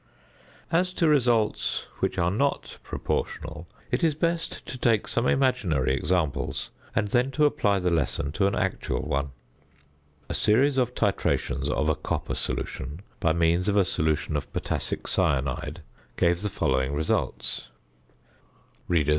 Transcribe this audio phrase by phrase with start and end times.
[0.71, 6.71] As to results which are not proportional, it is best to take some imaginary examples,
[6.95, 9.29] and then to apply the lesson to an actual one.
[10.27, 15.07] A series of titrations of a copper solution by means of a solution of potassic
[15.07, 15.83] cyanide
[16.17, 17.67] gave the following results:
[18.07, 19.09] ++++| Copper taken.